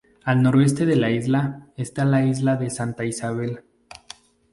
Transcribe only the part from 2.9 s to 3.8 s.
Isabel.